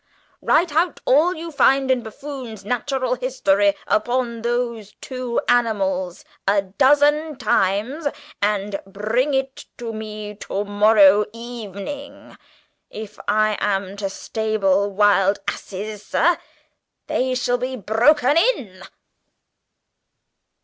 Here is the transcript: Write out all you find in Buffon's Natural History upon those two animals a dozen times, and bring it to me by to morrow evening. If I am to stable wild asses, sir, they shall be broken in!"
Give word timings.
Write 0.41 0.75
out 0.75 0.99
all 1.05 1.35
you 1.35 1.51
find 1.51 1.91
in 1.91 2.01
Buffon's 2.01 2.65
Natural 2.65 3.13
History 3.13 3.75
upon 3.85 4.41
those 4.41 4.93
two 4.99 5.39
animals 5.47 6.25
a 6.47 6.63
dozen 6.63 7.35
times, 7.35 8.07
and 8.41 8.79
bring 8.87 9.35
it 9.35 9.65
to 9.77 9.93
me 9.93 10.33
by 10.33 10.37
to 10.39 10.65
morrow 10.65 11.25
evening. 11.33 12.35
If 12.89 13.19
I 13.27 13.59
am 13.61 13.95
to 13.97 14.09
stable 14.09 14.89
wild 14.89 15.37
asses, 15.47 16.03
sir, 16.03 16.39
they 17.05 17.35
shall 17.35 17.59
be 17.59 17.75
broken 17.75 18.37
in!" 18.37 18.81